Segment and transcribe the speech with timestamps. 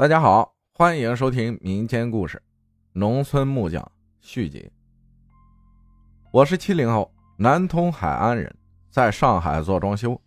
[0.00, 2.38] 大家好，欢迎收听民间故事
[2.94, 3.82] 《农村木匠》
[4.22, 4.72] 续集。
[6.30, 8.56] 我是七零后，南通海安人，
[8.88, 10.18] 在上海做装修。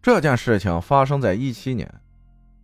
[0.00, 2.00] 这件事情发生在一七年，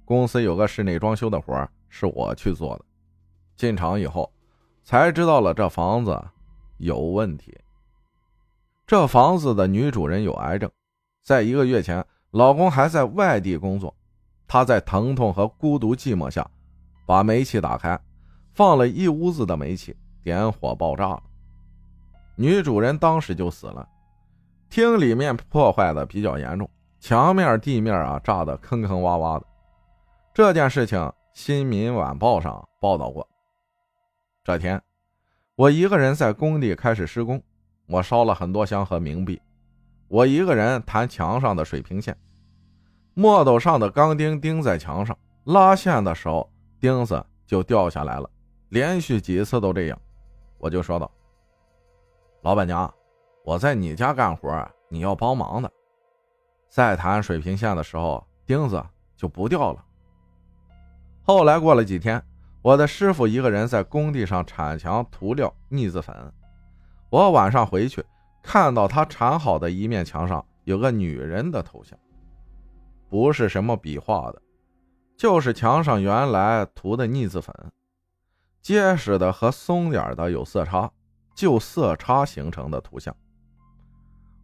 [0.07, 2.85] 公司有个室内装修的活是我去做的。
[3.55, 4.33] 进场以后，
[4.83, 6.19] 才知道了这房子
[6.79, 7.55] 有问题。
[8.87, 10.71] 这房子的女主人有癌症，
[11.23, 13.95] 在一个月前，老公还在外地工作。
[14.49, 16.45] 他在疼痛和孤独寂寞下，
[17.07, 18.01] 把煤气打开，
[18.55, 21.23] 放了一屋子的煤气，点火爆炸了。
[22.35, 23.87] 女主人当时就死了。
[24.71, 29.47] 厅里面破坏的比较严重，墙面、地面啊炸得坑坑洼洼的。
[30.33, 30.99] 这件事情
[31.35, 33.29] 《新民晚报》上报道过。
[34.45, 34.81] 这天，
[35.57, 37.43] 我一个人在工地开始施工，
[37.87, 39.41] 我烧了很多香和冥币，
[40.09, 42.17] 我一个人弹墙上的水平线。
[43.21, 48.31] 木头上的钢钉钉在墙上，拉线的时候钉子就掉下来了，
[48.69, 50.01] 连续几次都这样，
[50.57, 51.11] 我就说道
[52.43, 52.89] ：“老板娘，
[53.45, 55.69] 我在你家干活，你要帮忙的。
[56.69, 58.81] 再弹水平线的时候，钉子
[59.17, 59.85] 就不掉了。”
[61.27, 62.23] 后来过了几天，
[62.63, 66.15] 我的师傅一个人在工地上铲墙涂料腻子粉，
[67.11, 68.01] 我晚上回去
[68.45, 71.99] 看到他铲好的一面墙上有个女人的头像。
[73.19, 74.41] 不是什么笔画的，
[75.17, 77.53] 就是墙上原来涂的腻子粉，
[78.63, 80.89] 结实的和松点的有色差，
[81.35, 83.13] 就色差形成的图像。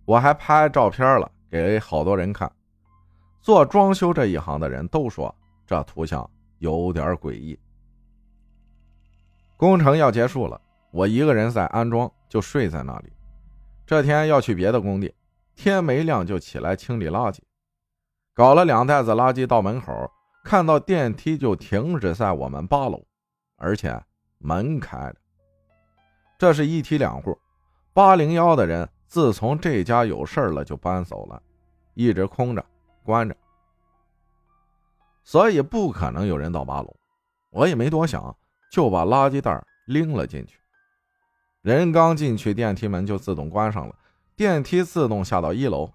[0.04, 2.50] 我还拍照片了，给好多人看。
[3.40, 5.32] 做装修这一行的人都说
[5.64, 7.56] 这图像有点诡异。
[9.56, 13.12] 工程要结束了，我一个人在安装，就睡在那里。
[13.86, 15.14] 这天要去别的工地，
[15.54, 17.38] 天没亮就起来清理垃圾。
[18.34, 20.10] 搞了两袋子垃圾到门口，
[20.42, 23.00] 看到电梯就停止在我们八楼，
[23.56, 24.02] 而且
[24.38, 25.16] 门开着。
[26.36, 27.38] 这是一梯两户，
[27.92, 31.40] 八零幺的人自从这家有事了就搬走了，
[31.94, 32.66] 一直空着
[33.04, 33.36] 关着，
[35.22, 36.92] 所以不可能有人到八楼。
[37.50, 38.36] 我也没多想，
[38.72, 40.58] 就把垃圾袋拎了进去。
[41.62, 43.94] 人刚进去，电梯门就自动关上了，
[44.34, 45.88] 电梯自动下到一楼。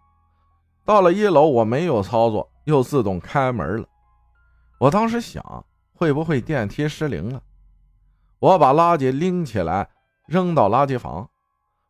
[0.90, 3.88] 到了一楼，我没有操作，又自动开门了。
[4.80, 5.64] 我当时想，
[5.94, 7.40] 会不会电梯失灵了？
[8.40, 9.88] 我把垃圾拎起来
[10.26, 11.30] 扔到垃圾房，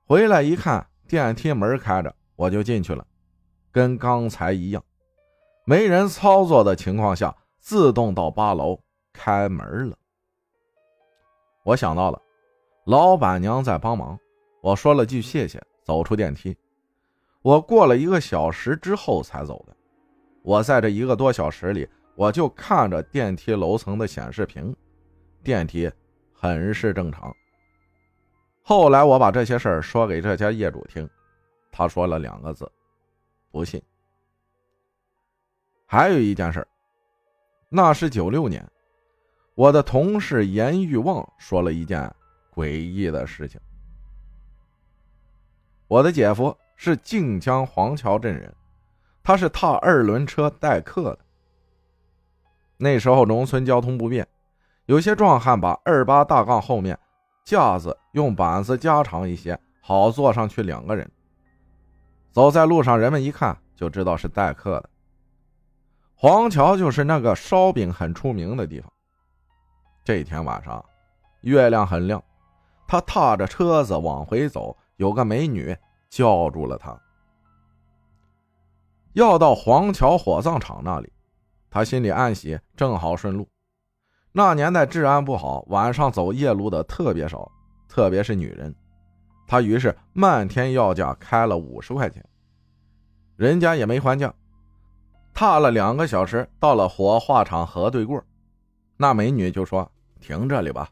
[0.05, 3.07] 回来一看，电梯门开着，我就进去了，
[3.71, 4.83] 跟刚才一样，
[5.63, 8.77] 没人操作的情况下，自动到八楼
[9.13, 9.95] 开门了。
[11.63, 12.21] 我想到了，
[12.83, 14.19] 老板娘在帮忙，
[14.61, 16.53] 我说了句谢谢，走出电梯。
[17.49, 19.75] 我过了一个小时之后才走的。
[20.43, 24.75] 我在这一个多小时里，我就看着电梯楼层的显示屏，
[25.43, 25.91] 电梯
[26.31, 27.35] 很是正常。
[28.61, 31.09] 后来我把这些事儿说给这家业主听，
[31.71, 32.71] 他说了两个字：
[33.49, 33.81] 不信。
[35.87, 36.67] 还有一件事，
[37.67, 38.63] 那是九六年，
[39.55, 42.13] 我的同事严玉旺说了一件
[42.53, 43.59] 诡异的事情。
[45.87, 46.55] 我的姐夫。
[46.81, 48.55] 是靖江黄桥镇人，
[49.21, 51.19] 他是踏二轮车代客的。
[52.77, 54.25] 那时候农村交通不便，
[54.85, 56.97] 有些壮汉把二八大杠后面
[57.43, 61.11] 架子用板子加长一些，好坐上去两个人。
[62.31, 64.89] 走在路上，人们一看就知道是代客的。
[66.15, 68.89] 黄桥就是那个烧饼很出名的地方。
[70.05, 70.83] 这天晚上，
[71.41, 72.23] 月亮很亮，
[72.87, 75.75] 他踏着车子往回走，有个美女。
[76.09, 76.99] 叫住了他，
[79.13, 81.11] 要到黄桥火葬场那里，
[81.69, 83.47] 他心里暗喜，正好顺路。
[84.31, 87.51] 那年代治安不好，晚上走夜路的特别少，
[87.87, 88.73] 特别是女人。
[89.47, 92.23] 他于是漫天要价开了五十块钱，
[93.35, 94.33] 人家也没还价。
[95.33, 98.23] 踏了两个小时，到了火化场河对过，
[98.97, 99.89] 那美女就说
[100.19, 100.89] ：“停这里吧。”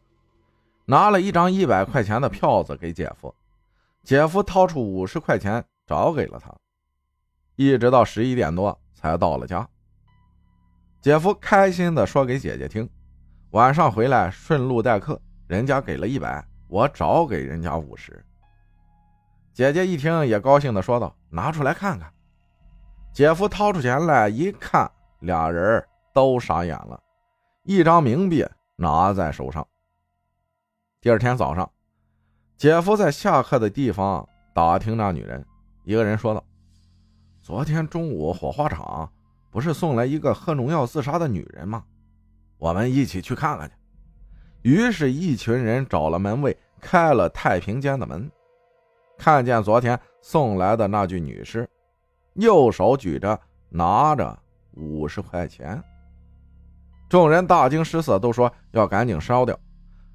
[0.85, 3.33] 拿了一张一百块钱的票子给姐夫。
[4.07, 6.49] 姐夫掏出五十块钱找给了他，
[7.57, 9.67] 一直到十一点多才到了家。
[11.01, 12.89] 姐夫开心的说给姐姐听，
[13.49, 18.25] 晚上回来顺路待客，人家给了一百，我找给人家五十。
[19.53, 22.09] 姐姐一听也高兴的说道：“拿出来看看。”
[23.11, 24.89] 姐夫掏出钱来一看，
[25.19, 26.97] 俩人都傻眼了，
[27.63, 29.67] 一张冥币拿在手上。
[31.01, 31.69] 第二天早上。
[32.57, 35.45] 姐夫在下课的地方打听那女人，
[35.83, 36.43] 一个人说道
[37.39, 39.07] ：“昨天中午火化场
[39.51, 41.83] 不是送来一个喝农药自杀的女人吗？
[42.57, 43.75] 我们一起去看看去。
[44.63, 48.27] 于是，一群人找了门卫，开了太平间的门，
[49.19, 51.69] 看见昨天送来的那具女尸，
[52.33, 53.39] 右手举着
[53.69, 54.35] 拿着
[54.71, 55.79] 五十块钱。
[57.07, 59.55] 众人大惊失色，都说要赶紧烧掉。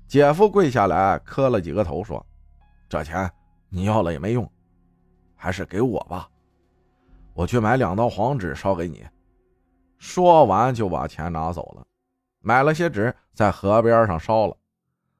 [0.08, 2.24] 姐夫跪下来磕了几个头，说
[2.92, 3.32] ：“这钱
[3.70, 4.46] 你要了也没用，
[5.34, 6.28] 还是给我吧，
[7.32, 9.02] 我去买两刀黄纸烧给你。”
[9.96, 11.86] 说完就把钱拿走了，
[12.40, 14.54] 买了些纸在河边上烧了。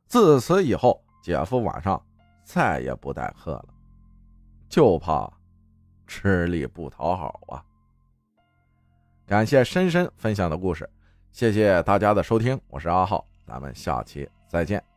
[0.06, 1.98] 自此以后，姐夫晚上
[2.44, 3.68] 再也不待客了，
[4.68, 5.32] 就怕
[6.06, 7.64] 吃力不讨好啊。
[9.24, 10.86] 感谢深深分享的故事。
[11.30, 14.91] 谢谢大家的收听，我是阿浩，咱们下期再见。